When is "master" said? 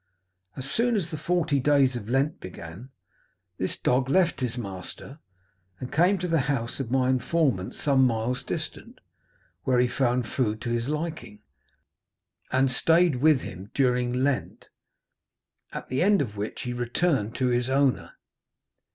4.57-5.19